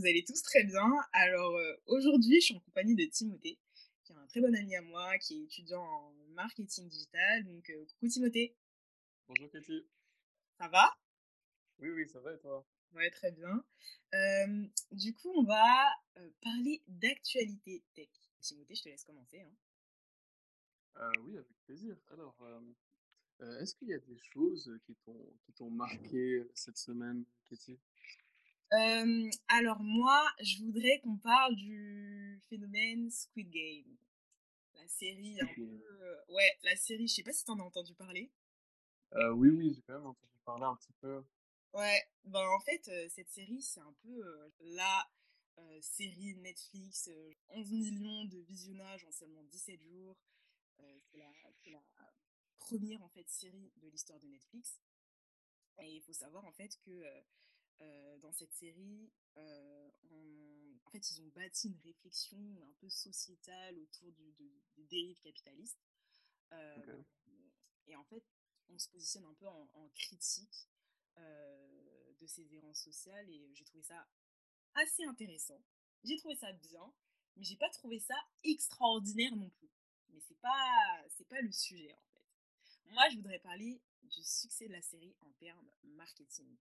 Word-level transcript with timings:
vous 0.00 0.06
allez 0.06 0.24
tous 0.24 0.42
très 0.42 0.64
bien. 0.64 0.90
Alors 1.12 1.56
euh, 1.56 1.76
aujourd'hui, 1.86 2.40
je 2.40 2.46
suis 2.46 2.54
en 2.54 2.60
compagnie 2.60 2.94
de 2.94 3.04
Timothée, 3.04 3.58
qui 4.04 4.12
est 4.12 4.16
un 4.16 4.26
très 4.28 4.40
bon 4.40 4.54
ami 4.54 4.74
à 4.74 4.80
moi, 4.80 5.18
qui 5.18 5.34
est 5.38 5.44
étudiant 5.44 5.82
en 5.82 6.14
marketing 6.30 6.88
digital. 6.88 7.44
Donc 7.44 7.68
euh, 7.68 7.84
coucou 7.84 8.08
Timothée. 8.08 8.56
Bonjour 9.28 9.50
Katie. 9.50 9.86
Ça 10.58 10.68
va? 10.68 10.96
Oui, 11.80 11.90
oui, 11.90 12.08
ça 12.08 12.20
va 12.20 12.32
et 12.32 12.38
toi? 12.38 12.66
Ouais, 12.94 13.10
très 13.10 13.30
bien. 13.32 13.62
Euh, 14.14 14.66
du 14.92 15.14
coup, 15.14 15.32
on 15.36 15.44
va 15.44 15.86
parler 16.42 16.82
d'actualité 16.88 17.84
tech. 17.94 18.08
Timothée, 18.40 18.74
je 18.74 18.82
te 18.82 18.88
laisse 18.88 19.04
commencer. 19.04 19.42
Hein. 19.42 21.12
oui, 21.20 21.36
avec 21.36 21.46
plaisir. 21.66 21.94
Alors, 22.10 22.36
est-ce 23.60 23.74
qu'il 23.74 23.88
y 23.88 23.94
a 23.94 23.98
des 23.98 24.18
choses 24.32 24.72
qui 24.86 24.96
t'ont 25.54 25.70
marqué 25.70 26.48
cette 26.54 26.78
semaine, 26.78 27.24
Katie 28.70 29.30
alors 29.48 29.80
moi, 29.80 30.24
je 30.40 30.62
voudrais 30.62 31.00
qu'on 31.00 31.16
parle 31.16 31.56
du 31.56 32.40
phénomène 32.48 33.10
Squid 33.10 33.50
Game. 33.50 33.96
La 34.74 34.86
série 34.88 35.40
un 35.40 35.46
peu... 35.54 35.80
ouais, 36.28 36.58
la 36.62 36.76
série, 36.76 37.08
je 37.08 37.14
sais 37.14 37.22
pas 37.22 37.32
si 37.32 37.44
t'en 37.44 37.58
as 37.58 37.62
entendu 37.62 37.94
parler. 37.94 38.30
oui, 39.12 39.48
oui, 39.50 39.74
j'ai 39.74 39.82
quand 39.82 39.94
même 39.94 40.06
entendu 40.06 40.38
parler 40.44 40.64
un 40.64 40.76
petit 40.76 40.92
peu. 41.00 41.22
Ouais, 41.72 42.02
ben 42.24 42.46
en 42.46 42.60
fait, 42.60 42.90
cette 43.08 43.30
série, 43.30 43.62
c'est 43.62 43.80
un 43.80 43.94
peu 44.02 44.22
la 44.60 45.08
série 45.80 46.34
Netflix, 46.36 47.10
11 47.48 47.72
millions 47.72 48.24
de 48.24 48.38
visionnages 48.38 49.04
en 49.04 49.12
seulement 49.12 49.42
17 49.44 49.82
jours. 49.82 50.16
c'est 50.78 51.18
la, 51.18 51.30
la, 51.66 51.82
première 52.58 53.02
en 53.02 53.08
fait 53.08 53.28
série 53.28 53.72
de 53.76 53.88
l'histoire 53.88 54.20
de 54.20 54.28
Netflix. 54.28 54.80
Et 55.82 55.96
il 55.96 56.02
faut 56.02 56.12
savoir 56.12 56.44
en 56.44 56.52
fait 56.52 56.76
que 56.84 56.90
euh, 56.90 57.20
dans 58.20 58.32
cette 58.32 58.52
série, 58.52 59.10
euh, 59.36 59.88
en 60.84 60.90
fait, 60.90 61.10
ils 61.10 61.20
ont 61.22 61.28
bâti 61.28 61.68
une 61.68 61.80
réflexion 61.84 62.38
un 62.38 62.72
peu 62.80 62.88
sociétale 62.88 63.78
autour 63.78 64.12
du, 64.12 64.34
des 64.76 64.84
dérives 64.84 65.20
capitalistes. 65.20 65.78
Euh, 66.52 67.02
et 67.86 67.96
en 67.96 68.04
fait, 68.04 68.24
on 68.68 68.78
se 68.78 68.88
positionne 68.88 69.24
un 69.24 69.34
peu 69.34 69.46
en, 69.46 69.88
critique 69.94 70.68
de 71.16 72.26
ces 72.26 72.54
errances 72.54 72.82
sociales 72.82 73.28
et 73.28 73.50
j'ai 73.54 73.64
trouvé 73.64 73.82
ça 73.82 74.08
assez 74.74 75.04
intéressant. 75.04 75.60
J'ai 76.02 76.16
trouvé 76.16 76.34
ça 76.36 76.52
bien, 76.52 76.92
mais 77.36 77.44
j'ai 77.44 77.56
pas 77.56 77.68
trouvé 77.70 77.98
ça 77.98 78.16
extraordinaire 78.42 79.36
non 79.36 79.50
plus. 79.50 79.70
Mais 80.08 80.20
c'est 80.20 80.38
pas 80.40 81.04
c'est 81.10 81.28
pas 81.28 81.40
le 81.40 81.52
sujet 81.52 81.92
en 81.92 82.02
fait. 82.14 82.92
Moi, 82.92 83.08
je 83.10 83.16
voudrais 83.16 83.38
parler 83.38 83.80
du 84.02 84.22
succès 84.24 84.66
de 84.66 84.72
la 84.72 84.82
série 84.82 85.14
en 85.20 85.30
termes 85.32 85.70
marketing 85.82 86.56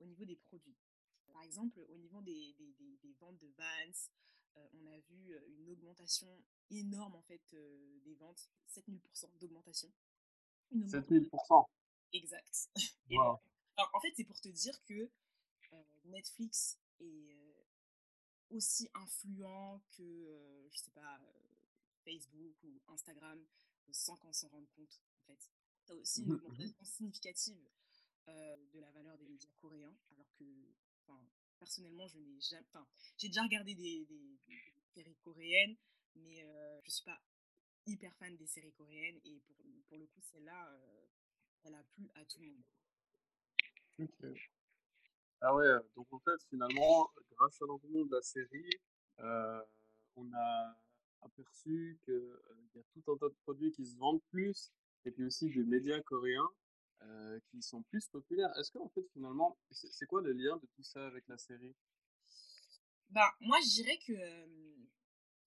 au 0.00 0.06
niveau 0.06 0.24
des 0.24 0.36
produits. 0.36 0.76
Par 1.32 1.42
exemple, 1.42 1.84
au 1.88 1.96
niveau 1.96 2.20
des, 2.22 2.54
des, 2.58 2.72
des, 3.02 3.12
ventes 3.20 3.38
de 3.38 3.48
Vans, 3.56 4.10
on 4.72 4.86
a 4.86 4.98
vu 5.10 5.36
une 5.58 5.70
augmentation 5.70 6.28
énorme 6.70 7.14
en 7.14 7.22
fait 7.22 7.42
des 8.04 8.14
ventes, 8.14 8.50
7000% 8.68 9.38
d'augmentation. 9.38 9.92
7000% 10.72 11.66
Exact. 12.12 12.70
en 13.16 14.00
fait, 14.00 14.12
c'est 14.16 14.24
pour 14.24 14.40
te 14.40 14.48
dire 14.48 14.82
que 14.84 15.10
Netflix 16.04 16.78
est 17.00 17.54
aussi 18.50 18.90
influent 18.94 19.80
que, 19.96 20.68
je 20.70 20.78
sais 20.78 20.90
pas, 20.90 21.20
Facebook 22.04 22.56
ou 22.62 22.80
Instagram, 22.88 23.44
sans 23.90 24.16
qu'on 24.16 24.32
s'en 24.32 24.48
rende 24.48 24.68
compte, 24.76 25.00
en 25.18 25.26
fait. 25.26 25.50
Tu 25.86 25.92
as 25.92 25.96
aussi 25.96 26.22
une 26.22 26.28
mmh 26.28 26.34
augmentation 26.34 26.84
significative 26.84 27.68
euh, 28.28 28.56
de 28.72 28.80
la 28.80 28.90
valeur 28.90 29.16
des 29.18 29.26
médias 29.26 29.50
coréens, 29.60 29.96
alors 30.12 30.26
que, 30.38 30.44
personnellement, 31.58 32.06
je 32.06 32.18
n'ai 32.18 32.40
jamais, 32.40 32.66
j'ai 33.16 33.28
déjà 33.28 33.42
regardé 33.42 33.74
des, 33.74 34.06
séries 34.94 35.16
coréennes, 35.22 35.76
mais 36.16 36.44
euh, 36.44 36.80
je 36.84 36.90
suis 36.90 37.04
pas 37.04 37.20
hyper 37.86 38.14
fan 38.16 38.36
des 38.36 38.46
séries 38.46 38.72
coréennes, 38.72 39.18
et 39.24 39.40
pour, 39.46 39.56
pour 39.88 39.98
le 39.98 40.06
coup, 40.06 40.20
celle-là, 40.20 40.72
euh, 40.72 41.06
elle 41.64 41.74
a 41.74 41.82
plu 41.94 42.08
à 42.14 42.24
tout 42.24 42.40
le 42.40 42.46
monde. 42.46 42.62
Ok. 44.00 44.38
Ah 45.40 45.54
ouais, 45.54 45.78
donc 45.94 46.12
en 46.12 46.18
fait, 46.18 46.42
finalement, 46.50 47.10
grâce 47.30 47.62
à 47.62 47.66
l'engouement 47.66 48.04
de 48.04 48.14
la 48.14 48.22
série, 48.22 48.70
on 50.16 50.32
a 50.34 50.76
aperçu 51.22 51.98
qu'il 52.04 52.14
y 52.74 52.78
a 52.78 52.82
tout 52.92 53.12
un 53.12 53.16
tas 53.16 53.28
de 53.28 53.36
produits 53.42 53.72
qui 53.72 53.86
se 53.86 53.96
vendent 53.96 54.22
plus, 54.30 54.72
et 55.04 55.10
puis 55.10 55.24
aussi 55.24 55.48
des 55.48 55.62
médias 55.62 56.00
coréens 56.02 56.50
euh, 57.02 57.40
qui 57.50 57.62
sont 57.62 57.82
plus 57.84 58.06
populaires. 58.08 58.56
Est-ce 58.58 58.70
que 58.70 58.78
en 58.78 58.88
fait 58.88 59.06
finalement, 59.12 59.58
c'est 59.70 60.06
quoi 60.06 60.22
le 60.22 60.32
lien 60.32 60.56
de 60.56 60.66
tout 60.66 60.82
ça 60.82 61.06
avec 61.06 61.26
la 61.28 61.38
série? 61.38 61.74
Bah 63.10 63.34
moi 63.40 63.58
je 63.60 63.68
dirais 63.68 63.98
que 63.98 64.14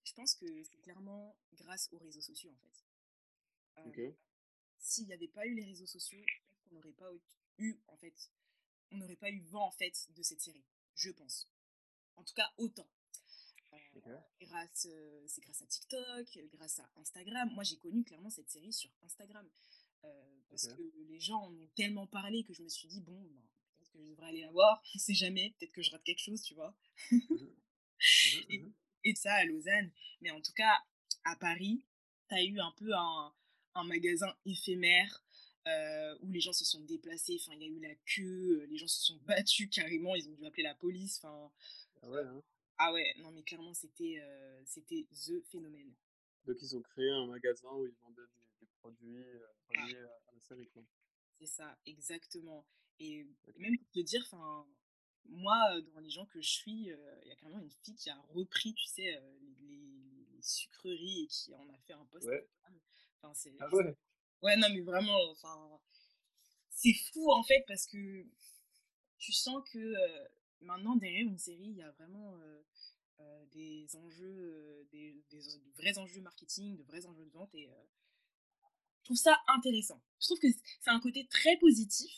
je 0.04 0.14
pense 0.14 0.36
que 0.36 0.64
c'est 0.64 0.82
clairement 0.82 1.36
grâce 1.54 1.90
aux 1.92 1.98
réseaux 2.00 2.22
sociaux 2.22 2.52
en 2.52 2.58
fait. 2.58 3.92
Euh, 4.00 4.12
S'il 4.80 5.08
n'y 5.08 5.14
avait 5.14 5.28
pas 5.28 5.46
eu 5.46 5.54
les 5.54 5.66
réseaux 5.66 5.88
sociaux, 5.88 6.24
on 6.70 6.76
n'aurait 6.76 6.94
pas 6.94 7.12
eu 7.58 7.80
en 7.88 7.98
fait, 7.98 8.32
on 8.92 8.98
n'aurait 8.98 9.16
pas 9.16 9.30
eu 9.30 9.42
vent 9.42 9.68
en 9.68 9.72
fait 9.72 10.10
de 10.16 10.24
cette 10.24 10.42
série, 10.42 10.66
je 10.96 11.12
pense. 11.12 11.48
En 12.16 12.24
tout 12.24 12.34
cas 12.34 12.52
autant. 12.58 12.88
Euh, 14.08 14.18
grâce, 14.40 14.88
c'est 15.28 15.42
grâce 15.42 15.62
à 15.62 15.66
TikTok, 15.66 16.40
grâce 16.54 16.80
à 16.80 16.90
Instagram. 16.98 17.50
Moi, 17.54 17.64
j'ai 17.64 17.78
connu 17.78 18.04
clairement 18.04 18.30
cette 18.30 18.50
série 18.50 18.74
sur 18.74 18.90
Instagram. 19.02 19.50
Euh, 20.04 20.40
parce 20.50 20.68
que 20.68 20.82
les 21.10 21.20
gens 21.20 21.42
en 21.42 21.54
ont 21.54 21.70
tellement 21.76 22.08
parlé 22.08 22.44
que 22.44 22.54
je 22.54 22.64
me 22.64 22.70
suis 22.70 22.88
dit, 22.88 23.02
bon, 23.02 23.22
ben, 23.22 23.42
peut-être 23.78 23.92
que 23.92 24.00
je 24.00 24.10
devrais 24.10 24.28
aller 24.28 24.42
la 24.42 24.52
voir, 24.52 24.82
on 24.96 25.00
sait 25.00 25.14
jamais, 25.14 25.54
peut-être 25.58 25.72
que 25.72 25.82
je 25.82 25.92
rate 25.92 26.04
quelque 26.04 26.22
chose, 26.22 26.42
tu 26.42 26.54
vois. 26.54 26.76
Mmh 27.12 27.18
mmh 27.30 27.36
mmh 28.50 28.74
et, 29.04 29.16
ça 29.16 29.34
à 29.34 29.46
Lausanne. 29.46 29.92
Mais 30.22 30.32
en 30.32 30.42
tout 30.42 30.54
cas, 30.54 30.78
à 31.24 31.36
Paris, 31.36 31.84
tu 32.30 32.36
as 32.36 32.44
eu 32.44 32.60
un 32.60 32.72
peu 32.78 32.94
un, 32.94 33.34
un 33.76 33.84
magasin 33.84 34.36
éphémère 34.46 35.24
euh, 35.68 36.18
où 36.22 36.32
les 36.32 36.40
gens 36.40 36.54
se 36.54 36.66
sont 36.66 36.82
déplacés, 36.82 37.38
enfin, 37.40 37.54
il 37.56 37.62
y 37.62 37.66
a 37.66 37.68
eu 37.68 37.80
la 37.80 37.96
queue, 38.06 38.66
les 38.70 38.78
gens 38.78 38.88
se 38.88 39.06
sont 39.06 39.18
battus 39.28 39.70
carrément, 39.70 40.16
ils 40.16 40.28
ont 40.28 40.34
dû 40.34 40.46
appeler 40.46 40.64
la 40.64 40.76
police, 40.76 41.20
enfin. 41.24 41.52
Ah 42.02 42.10
ouais, 42.10 42.24
hein. 42.24 42.42
Ah 42.84 42.92
ouais, 42.94 43.14
non 43.20 43.30
mais 43.32 43.44
clairement 43.44 43.76
c'était 43.76 44.20
euh, 44.20 44.62
c'était 44.66 45.06
the 45.12 45.40
phénomène. 45.52 45.94
Donc 46.46 46.58
ils 46.64 46.76
ont 46.76 46.82
créé 46.82 47.12
un 47.12 47.28
magasin 47.28 47.70
où 47.74 47.86
ils 47.86 47.94
vendaient 48.02 48.24
des, 48.24 48.48
produits 48.82 49.24
ah. 49.76 49.82
reliés 49.84 49.98
à 49.98 50.34
la 50.34 50.40
série. 50.40 50.70
C'est 51.40 51.46
ça, 51.46 51.78
exactement. 51.86 52.66
Et 53.00 53.26
même 53.58 53.78
pour 53.78 53.92
te 53.92 54.00
dire, 54.00 54.22
enfin, 54.26 54.68
moi, 55.26 55.82
dans 55.94 56.02
les 56.02 56.10
gens 56.10 56.26
que 56.26 56.42
je 56.42 56.50
suis, 56.50 56.90
il 56.90 57.28
y 57.28 57.32
a 57.32 57.36
carrément 57.36 57.60
une 57.60 57.72
fille 57.72 57.96
qui 57.96 58.10
a 58.10 58.18
repris, 58.30 58.74
tu 58.74 58.86
sais, 58.86 59.20
les, 59.60 60.42
sucreries 60.44 61.24
et 61.24 61.28
qui 61.28 61.54
en 61.54 61.70
a 61.70 61.78
fait 61.86 61.94
un 61.94 62.06
post. 62.06 62.28
Ouais. 62.28 62.48
Enfin, 63.22 63.32
c'est, 63.36 63.54
ah 63.60 63.70
ouais? 63.76 63.96
ouais, 64.42 64.58
non, 64.58 64.70
mais 64.70 64.82
vraiment, 64.82 65.16
enfin, 65.30 65.80
c'est 66.72 66.94
fou 66.94 67.32
en 67.32 67.44
fait 67.44 67.64
parce 67.68 67.86
que 67.86 68.26
tu 69.20 69.32
sens 69.32 69.62
que 69.72 69.94
maintenant 70.62 70.96
derrière 70.96 71.28
une 71.28 71.38
série, 71.38 71.68
il 71.68 71.78
y 71.78 71.84
a 71.84 71.92
vraiment 71.92 72.40
des 73.52 73.96
enjeux, 73.96 74.88
des, 74.92 75.24
des, 75.30 75.40
vrais 75.76 75.98
enjeux 76.00 76.22
marketing, 76.22 76.76
de 76.78 76.84
vrais 76.84 77.06
enjeux 77.06 77.26
de 77.26 77.32
vente 77.32 77.54
et 77.54 77.70
trouve 79.12 79.18
ça 79.18 79.42
intéressant. 79.48 80.02
Je 80.22 80.28
trouve 80.28 80.40
que 80.40 80.48
c'est 80.80 80.90
un 80.90 81.00
côté 81.00 81.28
très 81.28 81.58
positif. 81.58 82.12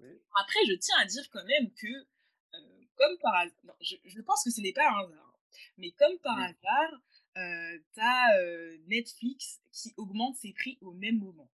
Après, 0.00 0.60
je 0.68 0.74
tiens 0.74 0.96
à 0.98 1.04
dire 1.04 1.28
quand 1.30 1.44
même 1.44 1.72
que, 1.74 1.86
euh, 1.86 2.84
comme 2.96 3.18
par 3.18 3.34
hasard, 3.34 3.76
je, 3.80 4.20
pense 4.20 4.44
que 4.44 4.50
ce 4.50 4.60
n'est 4.60 4.72
pas 4.72 4.88
un 4.88 5.04
hasard, 5.04 5.38
mais 5.78 5.90
comme 5.92 6.18
par 6.18 6.38
hasard, 6.38 7.00
euh, 7.36 7.78
tu 7.94 8.00
as 8.00 8.38
euh, 8.38 8.78
Netflix 8.86 9.60
qui 9.72 9.94
augmente 9.96 10.36
ses 10.36 10.52
prix 10.52 10.78
au 10.80 10.92
même 10.92 11.18
moment. 11.18 11.50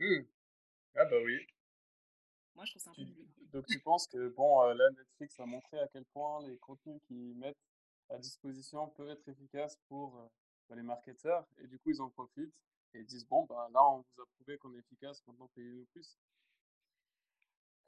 Mmh. 0.00 0.22
Ah 0.96 1.04
bah 1.04 1.16
oui. 1.22 1.46
Moi, 2.54 2.64
je 2.64 2.72
trouve 2.72 2.82
ça 2.82 2.90
un 2.90 2.94
peu 2.94 3.04
Donc 3.52 3.66
tu 3.66 3.78
penses 3.80 4.06
que, 4.06 4.28
bon, 4.28 4.62
là, 4.62 4.90
Netflix 4.90 5.38
a 5.40 5.46
montré 5.46 5.78
à 5.78 5.88
quel 5.88 6.04
point 6.06 6.46
les 6.46 6.56
contenus 6.58 7.00
qu'ils 7.06 7.36
mettent 7.36 7.56
à 8.08 8.18
disposition 8.18 8.88
peuvent 8.88 9.10
être 9.10 9.28
efficaces 9.28 9.78
pour 9.88 10.30
les 10.70 10.82
marketeurs, 10.82 11.46
et 11.58 11.66
du 11.66 11.78
coup, 11.78 11.90
ils 11.90 12.00
en 12.00 12.08
profitent 12.10 12.54
et 12.94 13.04
disent 13.04 13.26
bon, 13.26 13.44
bah, 13.46 13.68
là, 13.72 13.80
on 13.84 13.98
vous 13.98 14.22
a 14.22 14.26
prouvé 14.36 14.58
qu'on 14.58 14.74
est 14.74 14.78
efficace, 14.78 15.22
maintenant 15.26 15.48
payez-nous 15.54 15.86
plus 15.86 16.18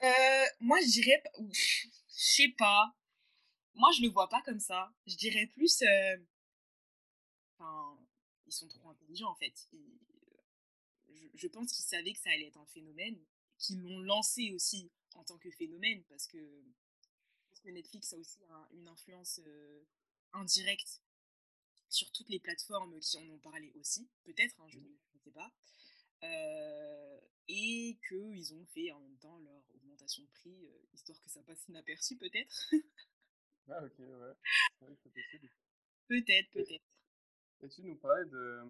euh, 0.03 0.45
Moi, 0.61 0.81
je 0.81 0.91
dirais, 0.91 1.23
je 1.53 1.89
sais 2.09 2.55
pas. 2.57 2.95
Moi, 3.75 3.91
je 3.97 4.03
le 4.03 4.09
vois 4.09 4.29
pas 4.29 4.43
comme 4.43 4.61
ça. 4.61 4.93
Je 5.07 5.17
dirais 5.17 5.47
plus. 5.47 5.83
Euh, 5.83 6.17
enfin, 7.59 7.99
ils 8.47 8.53
sont 8.53 8.69
trop 8.69 8.91
intelligents 8.91 9.31
en 9.31 9.37
fait. 9.37 9.69
je, 11.09 11.27
je, 11.35 11.49
pense 11.49 11.73
qu'ils 11.73 11.85
savaient 11.85 12.13
que 12.13 12.19
ça 12.19 12.31
allait 12.31 12.47
être 12.47 12.59
un 12.59 12.67
phénomène, 12.67 13.19
qu'ils 13.59 13.81
l'ont 13.81 14.01
lancé 14.01 14.53
aussi 14.53 14.91
en 15.15 15.25
tant 15.25 15.39
que 15.39 15.51
phénomène 15.51 16.03
parce 16.05 16.27
que, 16.27 16.65
parce 17.51 17.61
que 17.61 17.71
Netflix 17.71 18.13
a 18.13 18.19
aussi 18.19 18.39
une 18.73 18.89
influence 18.89 19.41
euh, 19.45 19.85
indirecte 20.33 21.03
sur 21.89 22.11
toutes 22.13 22.29
les 22.29 22.41
plateformes 22.41 22.99
qui 23.01 23.17
en 23.19 23.29
ont 23.31 23.39
parlé 23.39 23.73
aussi, 23.77 24.09
peut-être, 24.25 24.61
hein, 24.61 24.69
je 24.69 24.79
ne 24.79 25.21
sais 25.25 25.31
pas. 25.31 25.53
Euh, 26.25 27.21
et 27.49 27.99
qu'ils 28.09 28.55
ont 28.55 28.67
fait 28.67 28.91
en 28.93 29.01
même 29.01 29.17
temps 29.19 29.39
leur 29.39 29.63
augmentation 29.75 29.99
son 30.09 30.27
prix, 30.27 30.69
histoire 30.93 31.21
que 31.23 31.29
ça 31.29 31.43
passe 31.43 31.69
inaperçu 31.69 32.17
peut-être. 32.17 32.73
Ah 33.71 33.85
ok, 33.85 33.99
ouais, 33.99 34.97
c'est 35.03 35.13
possible. 35.13 35.51
Peut-être, 36.07 36.51
peut-être. 36.53 36.85
Et 37.61 37.69
tu 37.69 37.83
nous 37.83 37.97
parlais 37.97 38.25
de, 38.25 38.63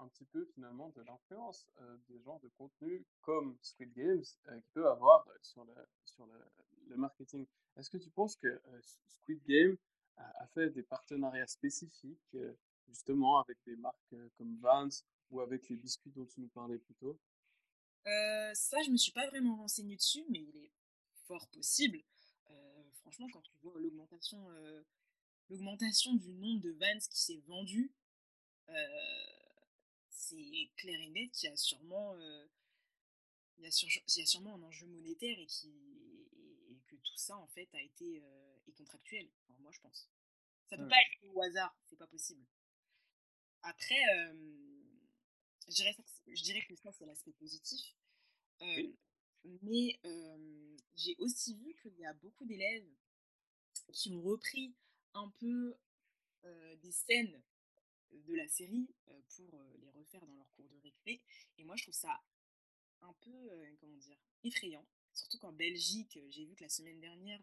un, 0.00 0.08
petit 0.08 0.24
peu 0.24 0.44
finalement 0.54 0.88
de 0.88 1.02
l'influence 1.02 1.68
des 2.08 2.18
genres 2.20 2.40
de 2.40 2.48
contenu 2.48 3.06
comme 3.20 3.56
Squid 3.62 3.92
Games 3.92 4.24
qui 4.24 4.68
peut 4.72 4.88
avoir 4.88 5.24
sur 5.42 5.64
le, 5.64 5.74
sur 6.04 6.26
le, 6.26 6.34
le 6.88 6.96
marketing. 6.96 7.46
Est-ce 7.76 7.90
que 7.90 7.98
tu 7.98 8.10
penses 8.10 8.34
que 8.34 8.60
Squid 9.06 9.40
Game 9.44 9.76
a, 10.38 10.46
fait 10.54 10.70
des 10.70 10.82
partenariats 10.82 11.46
spécifiques 11.46 12.36
justement 12.88 13.40
avec 13.40 13.58
des 13.66 13.76
marques 13.76 14.14
comme 14.36 14.58
Vans 14.60 14.88
ou 15.30 15.40
avec 15.40 15.68
les 15.68 15.76
biscuits 15.76 16.10
dont 16.10 16.26
tu 16.26 16.40
nous 16.40 16.48
parlais 16.48 16.78
plus 16.78 16.94
tôt? 16.94 17.18
Ça, 18.04 18.78
je 18.84 18.90
me 18.90 18.96
suis 18.96 19.12
pas 19.12 19.28
vraiment 19.28 19.56
renseignée 19.56 19.96
dessus, 19.96 20.24
mais 20.28 20.40
il 20.40 20.56
est 20.56 20.72
fort 21.26 21.46
possible. 21.48 22.02
franchement, 22.94 23.28
quand 23.32 23.42
tu 23.42 23.52
vois 23.62 23.78
l'augmentation 23.78 24.48
l'augmentation 25.48 26.14
du 26.14 26.32
nombre 26.34 26.60
de 26.60 26.70
Vans 26.72 26.98
qui 27.10 27.20
s'est 27.20 27.42
vendu, 27.46 27.92
c'est 30.08 30.70
clair 30.76 31.00
et 31.00 31.10
net 31.10 31.30
qu'il 31.32 31.48
y 31.48 31.52
a 31.52 31.56
sûrement 31.56 32.16
il 33.60 33.64
y, 34.16 34.22
a 34.22 34.26
sûrement 34.26 34.54
un 34.54 34.62
enjeu 34.62 34.86
monétaire 34.86 35.38
et, 35.38 35.46
qui, 35.46 35.70
tout 37.02 37.16
ça 37.16 37.36
en 37.36 37.46
fait 37.48 37.68
a 37.74 37.80
été 37.80 38.22
est 38.66 38.72
contractuel. 38.72 39.28
moi 39.60 39.72
je 39.72 39.80
pense. 39.80 40.08
Ça 40.68 40.76
peut 40.76 40.88
pas 40.88 41.00
être 41.00 41.34
au 41.34 41.42
hasard, 41.42 41.76
c'est 41.86 41.96
pas 41.96 42.06
possible. 42.06 42.44
Après, 43.62 44.00
je, 45.66 45.74
dirais 45.74 45.96
je 46.28 46.42
dirais 46.42 46.64
que 46.66 46.76
ça 46.76 46.92
c'est 46.92 47.06
l'aspect 47.06 47.32
positif. 47.32 47.96
Mais 49.62 49.98
j'ai 50.94 51.16
aussi 51.18 51.54
vu 51.54 51.74
qu'il 51.82 51.98
y 51.98 52.06
a 52.06 52.12
beaucoup 52.14 52.44
d'élèves 52.44 52.88
qui 53.92 54.12
ont 54.12 54.22
repris 54.22 54.74
un 55.14 55.28
peu 55.40 55.76
des 56.44 56.92
scènes 56.92 57.42
de 58.12 58.34
la 58.34 58.48
série 58.48 58.88
pour 59.36 59.58
les 59.80 59.90
refaire 59.90 60.24
dans 60.26 60.34
leur 60.34 60.50
cours 60.52 60.68
de 60.68 60.78
récré. 60.78 61.20
Et 61.58 61.64
moi, 61.64 61.76
je 61.76 61.82
trouve 61.84 61.94
ça 61.94 62.20
un 63.02 63.12
peu, 63.20 63.76
comment 63.80 63.96
dire, 63.96 64.18
effrayant. 64.44 64.86
Surtout 65.20 65.38
qu'en 65.38 65.52
Belgique, 65.52 66.18
j'ai 66.30 66.46
vu 66.46 66.54
que 66.54 66.64
la 66.64 66.70
semaine 66.70 66.98
dernière, 66.98 67.40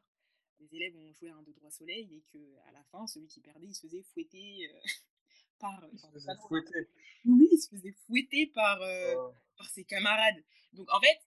les 0.60 0.76
élèves 0.76 0.96
ont 0.96 1.14
joué 1.14 1.30
à 1.30 1.36
un 1.36 1.44
2-3 1.44 1.72
soleil 1.72 2.12
et 2.16 2.22
qu'à 2.32 2.72
la 2.72 2.84
fin, 2.86 3.06
celui 3.06 3.28
qui 3.28 3.40
perdait, 3.40 3.68
il 3.68 3.76
se 3.76 3.82
faisait 3.82 4.02
fouetter 4.02 4.72
par. 5.60 5.86
Il 5.94 6.00
se 6.00 6.08
faisait 6.08 6.36
fouetter. 6.48 6.90
Oui, 7.26 7.48
il 7.52 7.58
se 7.60 7.70
faisait 7.70 7.92
fouetter 8.08 8.48
par, 8.48 8.80
oh. 8.82 9.32
par 9.58 9.70
ses 9.70 9.84
camarades. 9.84 10.44
Donc 10.74 10.92
en 10.92 11.00
fait, 11.00 11.20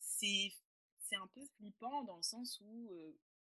c'est 0.00 0.52
c'est 0.98 1.16
un 1.16 1.26
peu 1.28 1.44
flippant 1.58 2.02
dans 2.04 2.16
le 2.16 2.22
sens 2.22 2.58
où, 2.62 2.90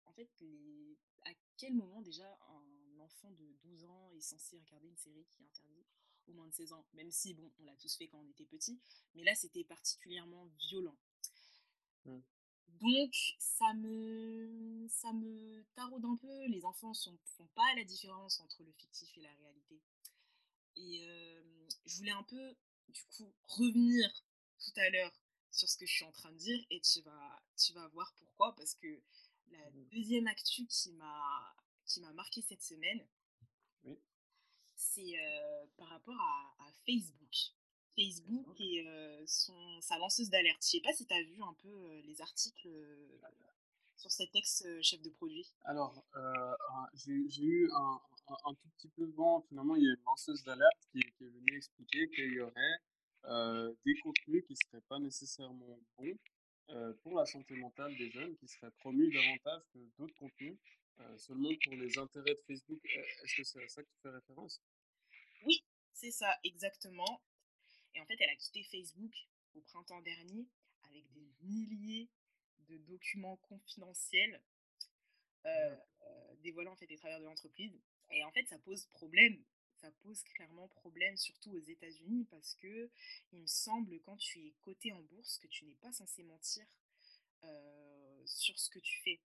en 0.05 0.11
fait, 0.11 0.29
les... 0.41 0.97
à 1.23 1.31
quel 1.55 1.73
moment 1.73 2.01
déjà 2.01 2.27
un 2.49 2.99
enfant 2.99 3.31
de 3.31 3.55
12 3.63 3.85
ans 3.85 4.11
est 4.11 4.21
censé 4.21 4.57
regarder 4.59 4.89
une 4.89 4.97
série 4.97 5.25
qui 5.29 5.41
est 5.41 5.45
interdite 5.45 5.87
au 6.27 6.33
moins 6.33 6.47
de 6.47 6.53
16 6.53 6.73
ans, 6.73 6.85
même 6.93 7.09
si, 7.11 7.33
bon, 7.33 7.49
on 7.59 7.63
l'a 7.63 7.75
tous 7.77 7.95
fait 7.95 8.07
quand 8.07 8.19
on 8.19 8.29
était 8.29 8.45
petit, 8.45 8.79
mais 9.15 9.23
là, 9.23 9.33
c'était 9.35 9.63
particulièrement 9.63 10.45
violent. 10.67 10.97
Mmh. 12.05 12.19
Donc, 12.81 13.13
ça 13.39 13.73
me, 13.75 14.87
ça 14.89 15.13
me 15.13 15.63
taraude 15.75 16.05
un 16.05 16.17
peu. 16.17 16.47
Les 16.47 16.65
enfants 16.65 16.91
ne 16.91 17.17
font 17.37 17.47
pas 17.55 17.75
la 17.75 17.83
différence 17.83 18.39
entre 18.39 18.63
le 18.63 18.71
fictif 18.73 19.17
et 19.17 19.21
la 19.21 19.33
réalité. 19.33 19.81
Et 20.75 21.01
je 21.85 21.97
voulais 21.97 22.11
un 22.11 22.23
peu, 22.23 22.55
du 22.89 23.03
coup, 23.15 23.31
revenir 23.43 24.11
tout 24.59 24.73
à 24.77 24.89
l'heure 24.89 25.13
sur 25.51 25.69
ce 25.69 25.77
que 25.77 25.85
je 25.85 25.93
suis 25.93 26.05
en 26.05 26.11
train 26.11 26.31
de 26.31 26.37
dire 26.37 26.65
et 26.71 26.81
tu 26.81 27.01
vas, 27.01 27.43
tu 27.55 27.73
vas 27.73 27.87
voir 27.89 28.11
pourquoi. 28.17 28.55
Parce 28.55 28.73
que 28.75 29.01
la 29.51 29.69
mmh. 29.69 29.85
deuxième 29.91 30.27
actu 30.27 30.65
qui 30.65 30.91
m'a 30.93 31.55
qui 31.85 32.01
m'a 32.01 32.13
marqué 32.13 32.41
cette 32.41 32.63
semaine, 32.63 33.05
c'est 34.75 35.15
par 35.77 35.87
rapport 35.89 36.19
à, 36.19 36.71
Facebook. 36.85 37.33
Facebook 37.95 38.59
et 38.59 38.85
son, 39.25 39.81
sa 39.81 39.97
lanceuse 39.97 40.29
d'alerte. 40.29 40.61
Je 40.63 40.69
sais 40.69 40.81
pas 40.81 40.93
si 40.93 41.05
tu 41.05 41.13
as 41.13 41.23
vu 41.23 41.41
un 41.41 41.53
peu 41.61 42.01
les 42.05 42.21
articles 42.21 42.67
sur 43.95 44.11
cet 44.11 44.35
ex-chef 44.35 45.01
de 45.01 45.09
produit. 45.09 45.51
Alors, 45.63 46.03
j'ai 46.93 47.13
eu 47.13 47.69
un, 47.71 48.01
un, 48.45 48.53
tout 48.53 48.69
petit 48.77 48.89
peu 48.89 49.05
de 49.05 49.13
vent. 49.13 49.41
Finalement, 49.49 49.75
il 49.75 49.83
y 49.83 49.87
a 49.87 49.93
une 49.93 50.03
lanceuse 50.05 50.43
d'alerte 50.43 50.87
qui, 50.91 50.99
qui, 50.99 51.23
est 51.23 51.29
venue 51.29 51.57
expliquer 51.57 52.09
qu'il 52.09 52.33
y 52.33 52.39
aurait 52.39 52.79
des 53.85 53.95
contenus 54.01 54.43
qui 54.47 54.53
ne 54.53 54.57
seraient 54.67 54.85
pas 54.89 54.99
nécessairement 54.99 55.79
bons 55.97 56.17
pour 57.03 57.15
la 57.15 57.25
santé 57.25 57.55
mentale 57.55 57.95
des 57.97 58.09
jeunes, 58.09 58.35
qui 58.37 58.47
seraient 58.47 58.71
promus 58.79 59.11
davantage 59.11 59.61
que 59.73 59.79
d'autres 59.97 60.15
contenus 60.15 60.57
euh, 60.99 61.17
seulement 61.17 61.49
pour 61.63 61.73
les 61.73 61.97
intérêts 61.97 62.35
de 62.35 62.41
Facebook. 62.47 62.79
Est-ce 63.23 63.35
que 63.35 63.43
c'est 63.43 63.63
à 63.63 63.67
ça 63.67 63.81
que 63.81 63.87
tu 63.89 63.97
fais 64.01 64.09
référence? 64.09 64.61
Oui, 65.45 65.63
c'est 65.91 66.11
ça, 66.11 66.37
exactement. 66.43 67.21
Et 67.95 68.01
en 68.01 68.05
fait, 68.05 68.15
elle 68.19 68.29
a 68.29 68.35
quitté 68.35 68.63
Facebook 68.63 69.13
au 69.55 69.61
printemps 69.61 70.01
dernier 70.01 70.47
avec 70.83 71.11
des 71.13 71.31
milliers 71.41 72.09
de 72.69 72.77
documents 72.77 73.37
confidentiels 73.37 74.41
euh, 75.45 75.75
euh, 76.01 76.35
dévoilant 76.41 76.71
en 76.71 76.75
fait 76.75 76.87
les 76.87 76.97
travailleurs 76.97 77.21
de 77.21 77.25
l'entreprise. 77.25 77.79
Et 78.11 78.23
en 78.23 78.31
fait, 78.31 78.45
ça 78.47 78.57
pose 78.59 78.85
problème. 78.87 79.43
Ça 79.75 79.91
pose 80.01 80.23
clairement 80.23 80.69
problème, 80.69 81.17
surtout 81.17 81.51
aux 81.51 81.59
États-Unis, 81.59 82.25
parce 82.31 82.55
que 82.55 82.89
il 83.33 83.41
me 83.41 83.47
semble, 83.47 83.99
quand 84.01 84.15
tu 84.15 84.39
es 84.47 84.53
coté 84.61 84.93
en 84.93 85.01
bourse, 85.01 85.37
que 85.39 85.47
tu 85.47 85.65
n'es 85.65 85.75
pas 85.75 85.91
censé 85.91 86.23
mentir 86.23 86.65
sur 88.25 88.57
ce 88.57 88.69
que 88.69 88.79
tu 88.79 89.01
fais. 89.03 89.19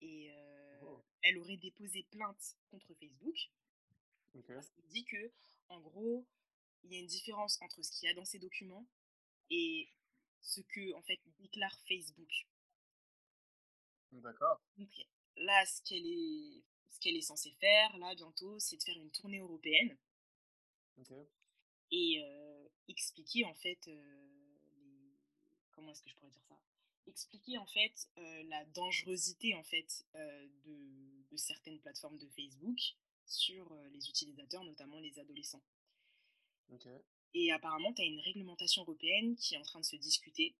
Et 0.00 0.32
oh. 0.80 1.04
elle 1.22 1.36
aurait 1.36 1.58
déposé 1.58 2.04
plainte 2.04 2.56
contre 2.70 2.94
Facebook. 2.94 3.36
Parce 4.46 4.70
qu'elle 4.70 4.86
dit 4.86 5.04
que, 5.04 5.30
en 5.68 5.80
gros, 5.80 6.26
il 6.84 6.92
y 6.92 6.96
a 6.96 7.00
une 7.00 7.06
différence 7.06 7.60
entre 7.62 7.82
ce 7.82 7.90
qu'il 7.92 8.08
y 8.08 8.10
a 8.10 8.14
dans 8.14 8.24
ces 8.24 8.38
documents 8.38 8.86
et 9.50 9.88
ce 10.40 10.60
que, 10.60 10.94
en 10.94 11.02
fait, 11.02 11.20
déclare 11.38 11.78
Facebook. 11.88 12.46
D'accord. 14.12 14.60
Donc 14.76 14.90
là, 15.36 15.66
ce 15.66 15.82
qu'elle 15.82 16.06
est, 16.06 16.62
ce 16.90 17.00
qu'elle 17.00 17.16
est 17.16 17.22
censée 17.22 17.52
faire, 17.60 17.96
là, 17.98 18.14
bientôt, 18.14 18.58
c'est 18.58 18.76
de 18.76 18.82
faire 18.82 18.96
une 18.96 19.10
tournée 19.10 19.38
européenne. 19.38 19.96
Et 21.90 22.22
expliquer, 22.88 23.44
en 23.44 23.54
fait, 23.54 23.86
les... 23.86 25.16
comment 25.72 25.90
est-ce 25.90 26.02
que 26.02 26.10
je 26.10 26.16
pourrais 26.16 26.30
dire 26.30 26.44
ça? 26.48 26.58
Expliquer 27.06 27.56
en 27.56 27.66
fait 27.66 28.08
euh, 28.18 28.42
la 28.44 28.64
dangerosité 28.66 29.54
en 29.54 29.62
fait 29.62 30.04
euh, 30.14 30.46
de, 30.66 31.24
de, 31.30 31.36
certaines 31.38 31.78
plateformes 31.80 32.18
de 32.18 32.26
Facebook 32.28 32.78
sur 33.24 33.72
euh, 33.72 33.88
les 33.88 34.10
utilisateurs, 34.10 34.62
notamment 34.62 35.00
les 35.00 35.18
adolescents. 35.18 35.62
Et 37.34 37.52
apparemment, 37.52 37.92
tu 37.92 38.02
as 38.02 38.06
une 38.06 38.20
réglementation 38.20 38.82
européenne 38.82 39.36
qui 39.36 39.54
est 39.54 39.58
en 39.58 39.62
train 39.62 39.80
de 39.80 39.84
se 39.84 39.96
discuter, 39.96 40.54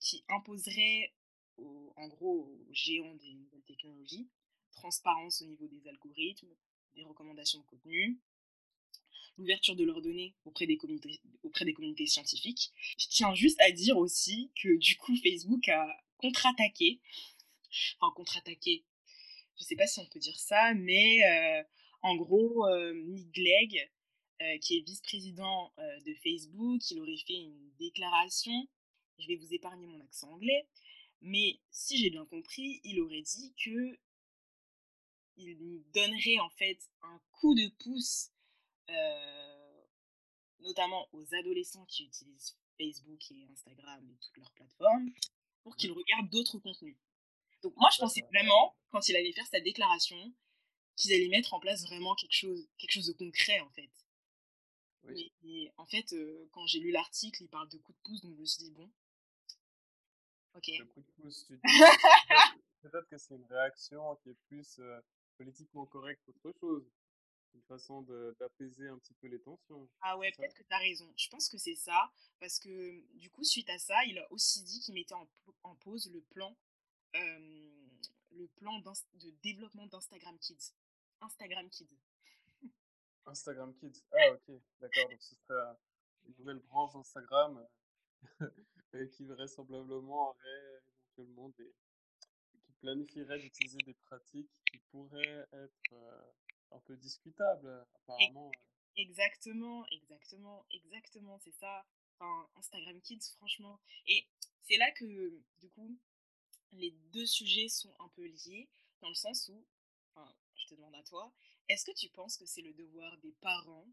qui 0.00 0.24
imposerait 0.28 1.12
en 1.56 2.08
gros 2.08 2.46
aux 2.46 2.72
géants 2.72 3.14
des 3.14 3.32
nouvelles 3.34 3.62
technologies 3.62 4.28
transparence 4.74 5.40
au 5.42 5.46
niveau 5.46 5.66
des 5.66 5.88
algorithmes, 5.88 6.54
des 6.94 7.04
recommandations 7.04 7.60
de 7.60 7.64
contenu, 7.64 8.18
l'ouverture 9.38 9.74
de 9.74 9.84
leurs 9.84 10.02
données 10.02 10.34
auprès 10.44 10.66
des, 10.66 10.76
communautés, 10.76 11.20
auprès 11.42 11.64
des 11.64 11.72
communautés 11.72 12.06
scientifiques. 12.06 12.72
Je 12.98 13.06
tiens 13.08 13.34
juste 13.34 13.60
à 13.60 13.70
dire 13.70 13.96
aussi 13.96 14.50
que 14.60 14.76
du 14.76 14.96
coup 14.96 15.16
Facebook 15.16 15.68
a 15.68 15.86
contre-attaqué, 16.18 17.00
enfin 17.98 18.12
contre-attaqué, 18.14 18.84
je 19.58 19.64
sais 19.64 19.76
pas 19.76 19.86
si 19.86 20.00
on 20.00 20.06
peut 20.06 20.20
dire 20.20 20.38
ça, 20.38 20.74
mais 20.74 21.24
euh, 21.24 21.62
en 22.02 22.16
gros, 22.16 22.66
euh, 22.66 22.92
Nick 22.94 23.30
euh, 24.42 24.58
qui 24.58 24.78
est 24.78 24.80
vice-président 24.80 25.72
de 25.78 26.14
Facebook, 26.22 26.90
il 26.90 27.00
aurait 27.00 27.16
fait 27.26 27.34
une 27.34 27.70
déclaration, 27.78 28.68
je 29.18 29.28
vais 29.28 29.36
vous 29.36 29.52
épargner 29.54 29.86
mon 29.86 30.00
accent 30.00 30.30
anglais, 30.32 30.68
mais 31.20 31.60
si 31.70 31.98
j'ai 31.98 32.10
bien 32.10 32.26
compris, 32.26 32.80
il 32.84 33.00
aurait 33.00 33.22
dit 33.22 33.54
que 33.64 33.98
il 35.36 35.82
donnerait 35.92 36.38
en 36.38 36.50
fait 36.50 36.78
un 37.02 37.20
coup 37.32 37.54
de 37.54 37.68
pouce 37.82 38.30
euh, 38.90 39.82
notamment 40.60 41.08
aux 41.12 41.34
adolescents 41.34 41.84
qui 41.86 42.04
utilisent 42.04 42.56
Facebook 42.78 43.30
et 43.30 43.46
Instagram 43.52 44.08
et 44.10 44.16
toutes 44.16 44.36
leurs 44.38 44.52
plateformes, 44.52 45.10
pour 45.62 45.76
qu'ils 45.76 45.92
regardent 45.92 46.30
d'autres 46.30 46.58
contenus. 46.58 46.96
Donc 47.62 47.74
moi, 47.76 47.90
je 47.92 47.98
pensais 47.98 48.22
vraiment, 48.32 48.74
quand 48.90 49.08
il 49.08 49.16
allait 49.16 49.32
faire 49.32 49.46
sa 49.46 49.60
déclaration, 49.60 50.34
qu'ils 50.96 51.12
allaient 51.12 51.28
mettre 51.28 51.54
en 51.54 51.60
place 51.60 51.84
vraiment 51.86 52.14
quelque 52.14 52.34
chose, 52.34 52.68
quelque 52.78 52.92
chose 52.92 53.06
de 53.06 53.12
concret, 53.12 53.60
en 53.60 53.70
fait. 53.70 53.90
Et, 55.44 55.72
en 55.76 55.86
fait, 55.86 56.12
euh, 56.12 56.48
quand 56.52 56.66
j'ai 56.66 56.80
lu 56.80 56.90
l'article, 56.90 57.42
il 57.42 57.48
parle 57.48 57.68
de 57.68 57.78
coup 57.78 57.92
de 57.92 57.98
pouce, 58.04 58.22
donc 58.22 58.34
je 58.36 58.40
me 58.40 58.46
suis 58.46 58.64
dit, 58.64 58.70
bon, 58.70 58.90
ok. 60.54 60.68
Le 60.78 60.84
coup 60.86 61.00
de 61.00 61.22
pouce, 61.22 61.46
tu 61.46 61.54
dis, 61.64 61.82
peut-être 62.82 63.08
que 63.08 63.18
c'est 63.18 63.34
une 63.34 63.46
réaction 63.46 64.16
qui 64.16 64.30
est 64.30 64.38
plus 64.48 64.78
euh, 64.78 65.00
politiquement 65.36 65.86
correcte 65.86 66.22
qu'autre 66.42 66.58
chose 66.60 66.90
une 67.54 67.62
façon 67.62 68.02
d'apaiser 68.38 68.88
un 68.88 68.98
petit 68.98 69.14
peu 69.14 69.28
les 69.28 69.40
tensions. 69.40 69.88
Ah 70.00 70.18
ouais, 70.18 70.32
peut-être 70.32 70.54
que 70.54 70.62
tu 70.62 70.72
as 70.72 70.78
raison. 70.78 71.12
Je 71.16 71.28
pense 71.28 71.48
que 71.48 71.56
c'est 71.56 71.76
ça, 71.76 72.12
parce 72.40 72.58
que 72.58 73.00
du 73.16 73.30
coup, 73.30 73.44
suite 73.44 73.70
à 73.70 73.78
ça, 73.78 74.04
il 74.06 74.18
a 74.18 74.32
aussi 74.32 74.62
dit 74.62 74.80
qu'il 74.80 74.94
mettait 74.94 75.14
en, 75.14 75.28
impose 75.64 76.10
le 76.10 76.20
plan, 76.20 76.56
le 77.14 78.48
plan 78.56 78.80
de 78.80 79.30
développement 79.42 79.86
d'Instagram 79.86 80.36
Kids. 80.40 80.72
Instagram 81.20 81.68
Kids. 81.70 81.96
Instagram 83.26 83.74
Kids. 83.74 84.02
Ah, 84.12 84.32
ok, 84.32 84.60
d'accord. 84.80 85.10
Donc, 85.10 85.22
ce 85.22 85.34
serait 85.34 85.76
une 86.26 86.34
nouvelle 86.38 86.58
branche 86.58 86.94
Instagram 86.94 87.66
qui 89.12 89.24
vraisemblablement 89.24 90.30
aurait 90.30 90.82
éventuellement 91.16 91.48
des. 91.50 91.74
qui 92.62 92.72
planifierait 92.74 93.38
d'utiliser 93.38 93.78
des 93.84 93.94
pratiques 93.94 94.50
qui 94.70 94.78
pourraient 94.90 95.46
être 95.52 95.92
euh, 95.92 96.32
un 96.72 96.80
peu 96.80 96.96
discutables, 96.96 97.86
apparemment. 97.94 98.50
Exactement, 98.96 99.86
exactement, 99.88 100.64
exactement, 100.70 101.38
c'est 101.38 101.54
ça. 101.54 101.84
Enfin, 102.18 102.48
Instagram 102.56 103.00
Kids, 103.00 103.34
franchement. 103.36 103.80
Et 104.06 104.24
c'est 104.62 104.76
là 104.76 104.90
que, 104.92 105.42
du 105.58 105.68
coup, 105.70 105.98
les 106.72 106.92
deux 107.12 107.26
sujets 107.26 107.68
sont 107.68 107.94
un 107.98 108.08
peu 108.08 108.24
liés, 108.24 108.68
dans 109.00 109.08
le 109.08 109.14
sens 109.14 109.48
où, 109.48 109.64
enfin, 110.14 110.32
je 110.54 110.66
te 110.66 110.74
demande 110.74 110.94
à 110.94 111.02
toi, 111.02 111.32
est-ce 111.68 111.84
que 111.84 111.92
tu 111.92 112.08
penses 112.10 112.36
que 112.36 112.46
c'est 112.46 112.62
le 112.62 112.72
devoir 112.74 113.16
des 113.18 113.32
parents 113.40 113.86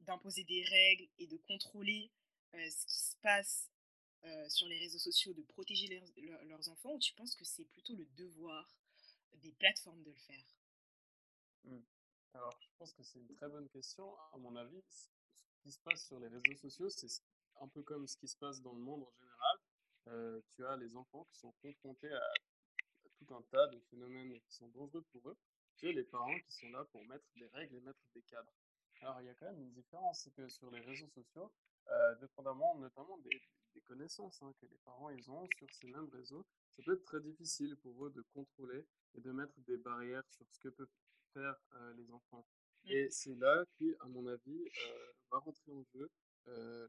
d'imposer 0.00 0.42
des 0.44 0.64
règles 0.64 1.08
et 1.18 1.26
de 1.26 1.36
contrôler 1.36 2.10
ce 2.52 2.86
qui 2.86 2.98
se 2.98 3.16
passe 3.22 3.70
sur 4.48 4.66
les 4.66 4.78
réseaux 4.78 4.98
sociaux, 4.98 5.32
de 5.34 5.42
protéger 5.42 6.02
leurs 6.16 6.68
enfants, 6.68 6.94
ou 6.94 6.98
tu 6.98 7.14
penses 7.14 7.36
que 7.36 7.44
c'est 7.44 7.66
plutôt 7.66 7.94
le 7.94 8.06
devoir 8.16 8.68
des 9.34 9.52
plateformes 9.52 10.02
de 10.02 10.10
le 10.10 10.16
faire? 10.16 10.44
Mmh. 11.64 11.78
Alors, 12.34 12.58
je 12.60 12.68
pense 12.78 12.92
que 12.92 13.02
c'est 13.02 13.18
une 13.18 13.28
très 13.36 13.48
bonne 13.48 13.68
question. 13.68 14.16
À 14.32 14.38
mon 14.38 14.56
avis, 14.56 14.82
ce 14.90 15.62
qui 15.62 15.70
se 15.70 15.78
passe 15.80 16.06
sur 16.06 16.18
les 16.18 16.28
réseaux 16.28 16.56
sociaux, 16.56 16.90
c'est 16.90 17.22
un 17.60 17.68
peu 17.68 17.82
comme 17.82 18.06
ce 18.06 18.16
qui 18.16 18.28
se 18.28 18.36
passe 18.36 18.60
dans 18.60 18.72
le 18.72 18.80
monde 18.80 19.02
en 19.02 19.12
général. 19.20 20.42
tu 20.56 20.66
as 20.66 20.76
les 20.76 20.96
enfants 20.96 21.24
qui 21.30 21.38
sont 21.38 21.52
confrontés 21.62 22.12
à 22.12 22.32
tout 23.18 23.34
un 23.34 23.42
tas 23.50 23.66
de 23.68 23.80
phénomènes 23.90 24.38
qui 24.40 24.52
sont 24.52 24.68
dangereux 24.68 25.04
pour 25.12 25.28
eux. 25.30 25.36
As 25.82 25.92
les 25.92 26.04
parents 26.04 26.38
qui 26.40 26.52
sont 26.52 26.70
là 26.70 26.84
pour 26.86 27.04
mettre 27.06 27.24
des 27.36 27.46
règles 27.48 27.76
et 27.76 27.80
mettre 27.80 28.00
des 28.14 28.22
cadres. 28.22 28.52
Alors, 29.00 29.20
il 29.20 29.26
y 29.26 29.30
a 29.30 29.34
quand 29.34 29.46
même 29.46 29.60
une 29.60 29.72
différence, 29.72 30.22
c'est 30.22 30.34
que 30.34 30.48
sur 30.48 30.70
les 30.70 30.80
réseaux 30.80 31.08
sociaux, 31.08 31.52
euh, 31.88 32.14
dépendamment 32.16 32.74
notamment 32.76 33.18
des, 33.18 33.40
connaissances 33.86 34.42
hein, 34.42 34.52
que 34.60 34.66
les 34.66 34.76
parents 34.84 35.08
ils 35.10 35.30
ont 35.30 35.46
sur 35.56 35.72
ces 35.72 35.86
mêmes 35.86 36.08
réseaux, 36.12 36.44
ça 36.76 36.82
peut 36.82 36.94
être 36.94 37.04
très 37.04 37.20
difficile 37.20 37.76
pour 37.76 38.04
eux 38.04 38.10
de 38.10 38.22
contrôler 38.34 38.84
et 39.14 39.20
de 39.20 39.30
mettre 39.30 39.54
des 39.60 39.76
barrières 39.76 40.24
sur 40.30 40.44
ce 40.50 40.58
que 40.58 40.68
peuvent 40.68 40.90
faire 41.32 41.54
euh, 41.74 41.94
les 41.94 42.10
enfants. 42.10 42.44
Mmh. 42.84 42.90
Et 42.90 43.08
c'est 43.10 43.36
là 43.36 43.64
qu'à 43.78 44.04
mon 44.06 44.26
avis, 44.26 44.68
euh, 44.88 45.12
va 45.30 45.38
rentrer 45.38 45.70
en 45.70 45.84
jeu 45.94 46.10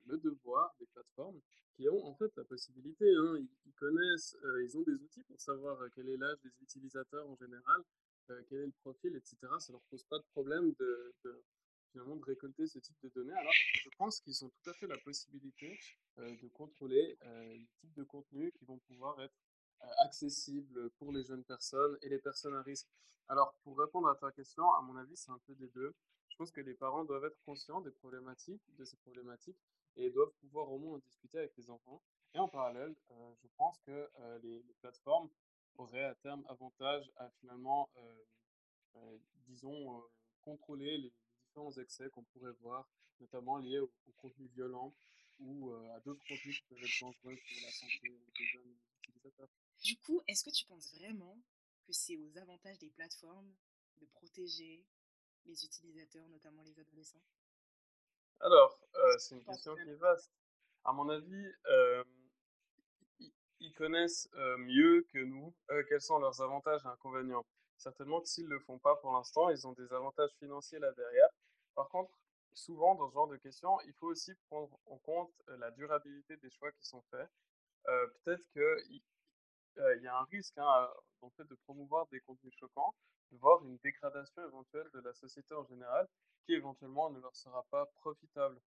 le 0.05 0.17
devoir 0.17 0.73
des 0.79 0.85
plateformes 0.87 1.39
qui 1.75 1.87
ont 1.89 2.05
en 2.05 2.15
fait 2.15 2.31
la 2.35 2.43
possibilité, 2.43 3.05
hein, 3.15 3.37
ils, 3.37 3.73
connaissent, 3.73 4.35
ils 4.63 4.77
ont 4.77 4.81
des 4.81 4.93
outils 4.93 5.23
pour 5.23 5.39
savoir 5.39 5.77
quel 5.95 6.09
est 6.09 6.17
l'âge 6.17 6.37
des 6.43 6.51
utilisateurs 6.61 7.29
en 7.29 7.35
général, 7.35 7.83
quel 8.49 8.59
est 8.59 8.65
le 8.65 8.73
profil, 8.81 9.15
etc. 9.15 9.37
Ça 9.59 9.71
leur 9.71 9.81
pose 9.89 10.03
pas 10.03 10.17
de 10.17 10.25
problème 10.33 10.73
de 10.79 11.13
finalement 11.91 12.15
de 12.15 12.25
récolter 12.25 12.67
ce 12.67 12.79
type 12.79 12.97
de 13.03 13.09
données. 13.09 13.33
Alors, 13.33 13.53
je 13.73 13.89
pense 13.97 14.19
qu'ils 14.21 14.43
ont 14.45 14.49
tout 14.49 14.69
à 14.69 14.73
fait 14.73 14.87
la 14.87 14.97
possibilité 14.97 15.77
euh, 16.19 16.35
de 16.41 16.47
contrôler 16.49 17.17
euh, 17.23 17.53
les 17.53 17.67
types 17.79 17.93
de 17.95 18.03
contenus 18.03 18.51
qui 18.57 18.65
vont 18.65 18.79
pouvoir 18.87 19.19
être 19.21 19.35
euh, 19.81 19.87
accessibles 20.05 20.89
pour 20.91 21.11
les 21.11 21.23
jeunes 21.23 21.43
personnes 21.43 21.97
et 22.01 22.09
les 22.09 22.19
personnes 22.19 22.55
à 22.55 22.61
risque. 22.61 22.87
Alors, 23.27 23.55
pour 23.63 23.77
répondre 23.77 24.07
à 24.09 24.15
ta 24.15 24.31
question, 24.31 24.63
à 24.73 24.81
mon 24.81 24.95
avis, 24.97 25.15
c'est 25.15 25.31
un 25.31 25.39
peu 25.45 25.55
des 25.55 25.67
deux. 25.69 25.93
Je 26.39 26.45
pense 26.45 26.51
que 26.51 26.61
les 26.61 26.73
parents 26.73 27.03
doivent 27.03 27.25
être 27.25 27.41
conscients 27.41 27.81
des 27.81 27.91
problématiques, 27.91 28.61
de 28.77 28.85
ces 28.85 28.95
problématiques, 28.95 29.59
et 29.97 30.09
doivent 30.09 30.31
pouvoir 30.39 30.71
au 30.71 30.77
moins 30.79 30.95
en 30.95 30.99
discuter 30.99 31.37
avec 31.37 31.51
les 31.57 31.69
enfants. 31.69 32.01
Et 32.33 32.39
en 32.39 32.47
parallèle, 32.47 32.95
je 33.41 33.47
pense 33.57 33.77
que 33.79 34.09
les, 34.41 34.63
les, 34.63 34.73
plateformes 34.75 35.29
auraient 35.75 36.05
à 36.05 36.15
terme 36.15 36.45
avantage 36.47 37.11
à 37.17 37.29
finalement, 37.41 37.89
disons, 39.47 40.01
contrôler 40.41 40.97
les, 40.97 41.11
différents 41.43 41.73
excès 41.73 42.09
qu'on 42.09 42.23
pourrait 42.23 42.53
voir, 42.61 42.87
notamment 43.19 43.57
liés 43.57 43.79
au, 43.79 43.91
contenu 44.15 44.47
violent 44.47 44.95
ou 45.39 45.71
euh, 45.71 45.95
à 45.95 45.99
d'autres 45.99 46.23
contenus 46.25 46.57
qui 46.59 46.63
peuvent 46.67 46.77
être 46.77 47.01
dangereux 47.01 47.35
pour 47.35 47.61
la 47.63 47.71
santé 47.71 48.17
des 48.37 48.45
jeunes 48.45 48.77
utilisateurs. 49.03 49.49
Du 49.83 49.97
coup, 49.97 50.21
est-ce 50.27 50.45
que 50.45 50.51
tu 50.51 50.65
penses 50.65 50.93
vraiment 50.95 51.37
que 51.85 51.91
c'est 51.91 52.15
aux 52.15 52.37
avantages 52.37 52.77
des 52.79 52.89
plateformes 52.89 53.53
de 53.99 54.05
protéger 54.05 54.85
les 55.45 55.65
utilisateurs, 55.65 56.27
notamment 56.29 56.61
les 56.63 56.79
adolescents? 56.79 57.21
Alors, 58.41 58.79
euh, 58.95 59.17
c'est 59.17 59.35
une 59.35 59.43
question 59.43 59.75
qui 59.75 59.89
est 59.89 59.95
vaste. 59.95 60.31
À 60.85 60.93
mon 60.93 61.09
avis, 61.09 61.53
euh, 61.67 62.03
ils 63.59 63.73
connaissent 63.73 64.29
mieux 64.59 65.05
que 65.11 65.19
nous 65.19 65.53
quels 65.89 66.01
sont 66.01 66.19
leurs 66.19 66.41
avantages 66.41 66.81
et 66.85 66.87
inconvénients. 66.87 67.45
Certainement 67.77 68.21
que 68.21 68.27
s'ils 68.27 68.45
ne 68.45 68.53
le 68.53 68.59
font 68.59 68.77
pas 68.79 68.95
pour 68.97 69.13
l'instant, 69.13 69.49
ils 69.49 69.67
ont 69.67 69.73
des 69.73 69.91
avantages 69.93 70.31
financiers 70.39 70.79
là 70.79 70.91
derrière. 70.93 71.29
Par 71.75 71.89
contre, 71.89 72.11
souvent 72.53 72.95
dans 72.95 73.09
ce 73.09 73.13
genre 73.13 73.27
de 73.27 73.37
questions, 73.37 73.79
il 73.81 73.93
faut 73.93 74.07
aussi 74.07 74.33
prendre 74.49 74.77
en 74.85 74.97
compte 74.97 75.31
euh, 75.49 75.57
la 75.57 75.71
durabilité 75.71 76.37
des 76.37 76.49
choix 76.49 76.71
qui 76.73 76.85
sont 76.85 77.01
faits. 77.11 77.29
Euh, 77.87 78.07
peut-être 78.23 78.43
qu'il 78.51 79.01
euh, 79.77 79.97
y 79.97 80.07
a 80.07 80.17
un 80.17 80.23
risque 80.25 80.57
hein, 80.57 80.89
fait 81.35 81.45
de 81.45 81.55
promouvoir 81.55 82.07
des 82.07 82.19
contenus 82.21 82.53
choquants, 82.59 82.93
de 83.31 83.37
voir 83.37 83.63
une 83.63 83.77
dégradation 83.77 84.45
éventuelle 84.45 84.89
de 84.93 84.99
la 84.99 85.13
société 85.13 85.53
en 85.53 85.65
général, 85.65 86.07
qui 86.45 86.53
éventuellement 86.53 87.09
ne 87.09 87.19
leur 87.19 87.35
sera 87.35 87.63
pas 87.69 87.85
profitable. 88.01 88.59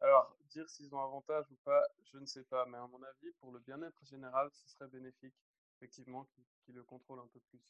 Alors, 0.00 0.36
dire 0.50 0.68
s'ils 0.68 0.94
ont 0.94 1.02
avantage 1.02 1.46
ou 1.50 1.56
pas, 1.64 1.82
je 2.12 2.18
ne 2.18 2.26
sais 2.26 2.44
pas, 2.44 2.66
mais 2.66 2.76
à 2.76 2.86
mon 2.86 3.02
avis, 3.02 3.32
pour 3.40 3.52
le 3.52 3.60
bien-être 3.60 4.04
général, 4.04 4.50
ce 4.52 4.68
serait 4.68 4.88
bénéfique, 4.88 5.34
effectivement, 5.76 6.26
qu'ils 6.64 6.74
le 6.74 6.82
contrôlent 6.82 7.20
un 7.20 7.28
peu 7.28 7.40
plus. 7.50 7.60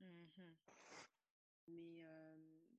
Mmh 0.00 0.42
Mais 1.68 2.04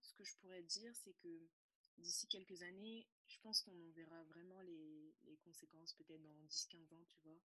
ce 0.01 0.13
que 0.13 0.23
je 0.23 0.35
pourrais 0.37 0.63
dire, 0.63 0.95
c'est 0.95 1.13
que 1.13 1.49
d'ici 1.97 2.27
quelques 2.27 2.61
années, 2.61 3.05
je 3.27 3.39
pense 3.41 3.61
qu'on 3.61 3.89
verra 3.95 4.23
vraiment 4.23 4.61
les, 4.61 5.13
les 5.23 5.37
conséquences, 5.37 5.93
peut-être 5.93 6.21
dans 6.21 6.35
10-15 6.47 6.93
ans, 6.93 7.05
tu 7.07 7.19
vois. 7.23 7.39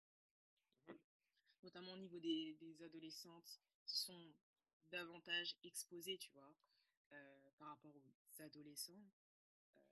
Notamment 1.64 1.94
au 1.94 1.98
niveau 1.98 2.20
des, 2.20 2.56
des, 2.60 2.84
adolescentes 2.84 3.60
qui 3.86 3.98
sont 3.98 4.34
davantage 4.92 5.56
exposées, 5.64 6.18
tu 6.18 6.32
vois, 6.32 6.54
par 7.58 7.70
rapport 7.70 7.96
aux 7.96 8.42
adolescents. 8.42 9.02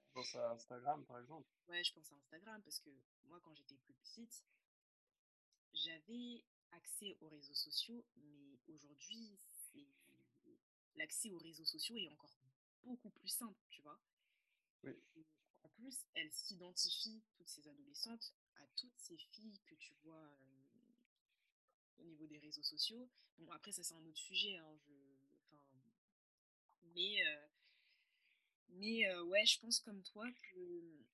Je 0.08 0.14
pense 0.14 0.36
à 0.36 0.52
Instagram, 0.52 1.04
par 1.06 1.20
exemple. 1.20 1.50
Ouais, 1.68 1.84
je 1.84 1.94
pense 1.94 2.12
à 2.12 2.16
Instagram 2.16 2.62
parce 2.64 2.80
que 2.80 2.90
moi, 3.26 3.40
quand 3.44 3.54
j'étais 3.56 3.76
plus 3.76 3.94
petite, 3.96 4.46
j'avais 5.74 6.44
accès 6.72 7.18
aux 7.22 7.28
réseaux 7.28 7.54
sociaux, 7.54 8.06
mais 8.16 8.60
aujourd'hui, 8.68 9.38
l'accès 10.96 11.32
aux 11.32 11.38
réseaux 11.38 11.66
sociaux 11.66 11.98
est 11.98 12.08
encore 12.08 12.36
beaucoup 12.84 13.10
plus 13.10 13.28
simple, 13.28 13.60
tu 13.70 13.82
vois. 13.82 14.00
En 15.64 15.70
plus, 15.70 16.06
elles 16.14 16.32
s'identifient, 16.32 17.24
toutes 17.36 17.50
ces 17.50 17.68
adolescentes, 17.68 18.34
à 18.58 18.68
toutes 18.76 18.98
ces 18.98 19.18
filles 19.18 19.60
que 19.66 19.76
tu 19.76 19.94
vois 20.04 20.16
euh, 20.16 20.65
au 22.00 22.04
niveau 22.04 22.26
des 22.28 22.38
réseaux 22.38 22.64
sociaux. 22.64 23.10
Bon, 23.40 23.52
après, 23.52 23.72
ça, 23.72 23.84
c'est 23.84 23.94
un 23.94 24.06
autre 24.06 24.18
sujet. 24.18 24.58
Hein, 24.58 24.78
je... 24.78 24.92
mais, 26.94 27.26
euh, 27.26 27.48
mais 28.70 29.08
euh, 29.10 29.24
ouais, 29.24 29.46
je 29.46 29.60
pense 29.60 29.80
comme 29.80 30.02
toi 30.04 30.32
que 30.32 31.06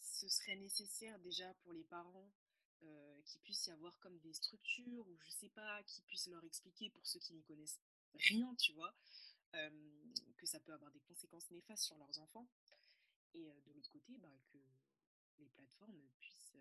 ce 0.00 0.28
serait 0.28 0.56
nécessaire 0.56 1.18
déjà 1.20 1.52
pour 1.62 1.72
les 1.72 1.84
parents 1.84 2.30
qu'il 3.24 3.40
puisse 3.40 3.66
y 3.66 3.70
avoir 3.72 3.98
comme 3.98 4.16
des 4.20 4.32
structures 4.32 5.08
ou 5.08 5.16
je 5.18 5.30
sais 5.30 5.48
pas, 5.48 5.82
qui 5.84 6.02
puissent 6.02 6.28
leur 6.28 6.44
expliquer 6.44 6.90
pour 6.90 7.04
ceux 7.04 7.18
qui 7.18 7.32
n'y 7.32 7.42
connaissent 7.42 7.80
rien, 8.14 8.54
tu 8.54 8.72
vois, 8.74 8.94
que 9.52 10.46
ça 10.46 10.60
peut 10.60 10.72
avoir 10.72 10.92
des 10.92 11.00
conséquences 11.00 11.50
néfastes 11.50 11.84
sur 11.84 11.96
leurs 11.96 12.18
enfants. 12.20 12.46
Et 13.34 13.44
de 13.44 13.72
l'autre 13.72 13.90
côté, 13.90 14.16
bah, 14.18 14.30
que 14.52 14.58
les 15.38 15.48
plateformes 15.48 16.00
puissent 16.20 16.54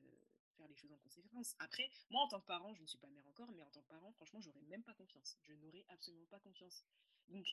faire 0.55 0.67
les 0.67 0.75
choses 0.75 0.91
en 0.91 0.97
conséquence. 0.97 1.55
Après, 1.59 1.89
moi 2.09 2.23
en 2.23 2.27
tant 2.27 2.39
que 2.39 2.45
parent, 2.45 2.73
je 2.75 2.81
ne 2.81 2.87
suis 2.87 2.97
pas 2.97 3.09
mère 3.09 3.27
encore, 3.27 3.51
mais 3.51 3.61
en 3.61 3.69
tant 3.69 3.81
que 3.81 3.87
parent, 3.87 4.11
franchement, 4.13 4.41
j'aurais 4.41 4.61
même 4.63 4.83
pas 4.83 4.93
confiance. 4.93 5.37
Je 5.43 5.53
n'aurais 5.53 5.85
absolument 5.89 6.25
pas 6.27 6.39
confiance. 6.39 6.83
Donc, 7.29 7.45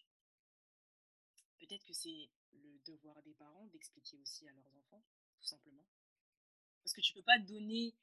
peut-être 1.59 1.85
que 1.85 1.93
c'est 1.93 2.31
le 2.53 2.79
devoir 2.87 3.23
des 3.23 3.35
parents 3.35 3.67
d'expliquer 3.67 4.19
aussi 4.19 4.49
à 4.49 4.53
leurs 4.53 4.77
enfants, 4.77 5.03
tout 5.39 5.47
simplement. 5.47 5.85
Parce 6.83 6.95
que 6.95 7.01
tu 7.01 7.13
peux 7.13 7.23
pas 7.23 7.39
donner 7.39 7.95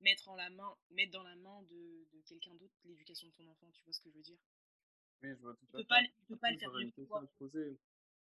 mettre, 0.00 0.28
en 0.28 0.36
la 0.36 0.50
main, 0.50 0.76
mettre 0.90 1.12
dans 1.12 1.22
la 1.22 1.36
main 1.36 1.62
de, 1.62 2.06
de 2.12 2.20
quelqu'un 2.22 2.54
d'autre 2.54 2.74
l'éducation 2.84 3.28
de 3.28 3.32
ton 3.34 3.46
enfant, 3.48 3.70
tu 3.72 3.84
vois 3.84 3.92
ce 3.92 4.00
que 4.00 4.10
je 4.10 4.16
veux 4.16 4.22
dire? 4.22 4.38
Oui, 5.22 5.28
je 5.30 5.42
vois 5.42 5.54
tout 5.54 5.66
à 5.74 5.78
fait. 5.78 5.84
Pas, 5.84 6.02
tu 6.02 6.26
peux 6.26 6.36
pas 6.36 6.50
le 6.50 6.58
faire 6.58 6.78
une 6.78 6.92
fois. 7.06 7.22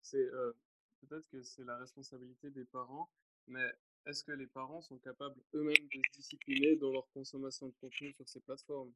C'est 0.01 0.17
euh, 0.17 0.53
peut-être 1.01 1.27
que 1.29 1.41
c'est 1.43 1.63
la 1.63 1.77
responsabilité 1.77 2.49
des 2.49 2.65
parents, 2.65 3.09
mais 3.47 3.69
est-ce 4.06 4.24
que 4.24 4.32
les 4.32 4.48
parents 4.48 4.82
sont 4.82 4.98
capables 4.98 5.41
eux-mêmes 5.53 5.88
de 5.88 6.01
se 6.08 6.12
discipliner 6.18 6.75
dans 6.75 6.91
leur 6.91 7.10
consommation 7.12 7.68
de 7.68 7.74
contenu 7.79 8.13
sur 8.13 8.27
ces 8.27 8.39
plateformes? 8.41 8.94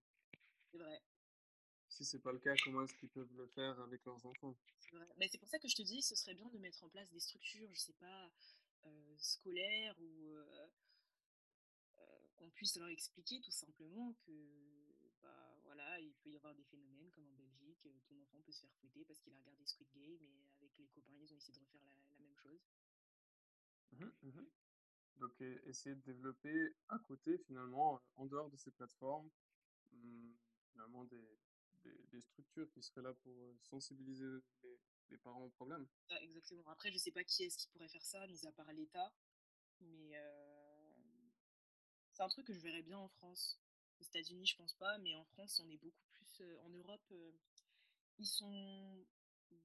C'est 0.72 0.78
vrai. 0.78 1.02
Si 1.90 2.04
c'est 2.06 2.20
pas 2.20 2.32
le 2.32 2.40
cas, 2.40 2.56
comment 2.64 2.84
est-ce 2.84 2.96
qu'ils 2.96 3.10
peuvent 3.10 3.34
le 3.38 3.48
faire 3.48 3.80
avec 3.82 4.04
leurs 4.06 4.26
enfants? 4.26 4.58
C'est 4.80 4.96
vrai. 4.96 5.08
Mais 5.18 5.28
c'est 5.28 5.38
pour 5.38 5.48
ça 5.48 5.60
que 5.60 5.68
je 5.68 5.76
te 5.76 5.82
dis, 5.84 6.02
ce 6.02 6.16
serait 6.16 6.34
bien 6.34 6.50
de 6.50 6.58
mettre 6.58 6.84
en 6.84 6.90
place 6.90 7.10
des 7.12 7.20
structures, 7.20 7.70
je 7.72 7.80
sais 7.80 7.94
pas, 7.94 8.32
euh, 8.86 9.16
scolaires 9.18 9.96
ou 10.00 10.28
euh, 10.32 10.68
qu'on 12.36 12.50
puisse 12.50 12.76
leur 12.78 12.90
expliquer 12.90 13.40
tout 13.42 13.52
simplement 13.52 14.14
que 14.26 14.32
bah, 15.22 15.60
voilà, 15.64 16.00
il 16.00 16.14
peut 16.24 16.30
y 16.32 16.36
avoir 16.36 16.54
des 16.56 16.64
phénomènes 16.64 17.12
comme 17.12 17.28
en 17.28 17.34
Belgique, 17.36 17.78
ton 18.08 18.20
enfant 18.22 18.42
peut 18.42 18.52
se 18.52 18.62
faire 18.62 18.74
fouetter 18.82 19.06
parce 19.06 19.20
qu'il 19.20 19.34
a 19.34 19.38
regardé 19.38 19.66
Squid 19.66 19.88
Game 19.94 20.22
et 20.22 20.48
avec 20.58 20.72
les 20.78 20.88
copains 20.88 21.14
ils 21.22 21.34
ont 21.34 21.38
essayé 21.38 21.54
de 21.54 21.60
refaire 21.60 21.82
la, 21.84 21.96
la 22.12 22.20
même 22.20 22.36
chose. 22.36 22.62
Mmh 23.92 24.12
mmh 24.24 24.63
Donc, 25.20 25.40
essayer 25.66 25.96
de 25.96 26.02
développer 26.02 26.76
un 26.90 27.00
côté 27.00 27.38
finalement 27.40 28.02
en 28.16 28.26
dehors 28.26 28.50
de 28.50 28.58
ces 28.58 28.72
plateformes, 28.72 29.30
mmh, 29.92 30.32
finalement 30.72 31.06
des, 31.06 31.40
des, 32.12 32.22
structures 32.22 32.70
qui 32.72 32.82
seraient 32.82 33.02
là 33.02 33.14
pour 33.24 33.56
sensibiliser 33.62 34.26
les, 34.64 34.80
les 35.12 35.18
parents 35.18 35.46
au 35.46 35.50
problème. 35.50 35.88
Ah, 36.10 36.22
exactement. 36.22 36.68
Après, 36.68 36.92
je 36.92 36.98
sais 36.98 37.12
pas 37.12 37.24
qui 37.24 37.44
est-ce 37.44 37.58
qui 37.58 37.68
pourrait 37.70 37.90
faire 37.90 38.06
ça, 38.06 38.26
mis 38.28 38.46
à 38.46 38.52
part 38.52 38.72
l'État, 38.74 39.14
mais 39.82 40.14
c'est 42.12 42.24
un 42.24 42.30
truc 42.30 42.46
que 42.46 42.54
je 42.54 42.60
verrais 42.60 42.84
bien 42.84 42.98
en 42.98 43.10
France. 43.10 43.60
Aux 44.00 44.04
États-Unis, 44.04 44.46
je 44.46 44.56
pense 44.56 44.74
pas, 44.76 44.98
mais 45.00 45.16
en 45.16 45.26
France, 45.26 45.62
on 45.64 45.70
est 45.70 45.78
beaucoup 45.78 46.06
plus. 46.12 46.58
en 46.60 46.70
Europe, 46.70 47.14
ils 48.18 48.28
sont 48.28 49.06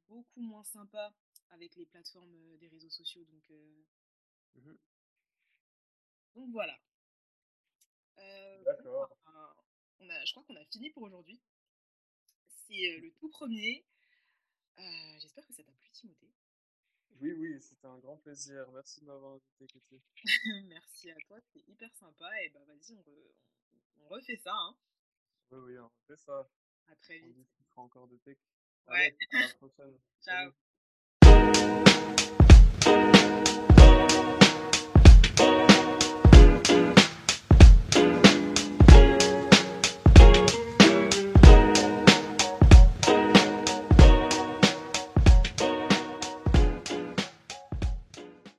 beaucoup 0.08 0.40
moins 0.40 0.64
sympas 0.64 1.12
avec 1.50 1.76
les 1.76 1.86
plateformes 1.86 2.56
des 2.58 2.68
réseaux 2.68 2.90
sociaux, 2.90 3.24
donc. 3.24 3.44
Mmh 4.54 4.72
donc 6.38 6.50
voilà. 6.52 6.78
D'accord. 8.64 9.16
on 10.00 10.09
a, 10.09 10.25
je 10.25 10.33
crois 10.33 10.45
qu'on 10.45 10.57
a 10.57 10.64
fini 10.66 10.90
pour 10.90 11.02
aujourd'hui. 11.02 11.40
C'est 12.47 12.99
le 12.99 13.12
tout 13.14 13.28
premier. 13.28 13.85
J'espère 15.18 15.47
que 15.47 15.52
ça 15.52 15.64
t'a 15.64 15.73
plu, 15.73 15.90
Timothée. 15.90 16.30
Oui, 17.21 17.33
oui, 17.33 17.61
c'était 17.61 17.87
un 17.87 17.99
grand 17.99 18.16
plaisir. 18.18 18.71
Merci 18.73 19.00
de 19.00 19.07
m'avoir 19.07 19.33
invité, 19.35 19.66
Katie. 19.66 20.00
Merci 20.68 21.11
à 21.11 21.16
toi, 21.26 21.40
c'était 21.40 21.68
hyper 21.68 21.92
sympa. 21.97 22.42
Et 22.42 22.50
bah 22.50 22.61
vas-y, 22.66 22.95
on, 22.95 24.09
refait 24.09 24.37
ça. 24.37 24.54
Hein. 24.54 24.76
Oui, 25.50 25.59
oui, 25.59 25.78
on 25.78 25.88
refait 25.88 26.16
ça. 26.16 26.49
À 26.87 26.95
très 26.97 27.18
vite. 27.18 27.35
On 27.37 27.40
discutera 27.40 27.83
encore 27.83 28.07
de 28.07 28.16
tech. 28.18 28.38
Ouais. 28.87 29.16
à 29.33 29.40
la 29.40 29.49
prochaine. 29.54 29.99
Ciao. 30.23 30.52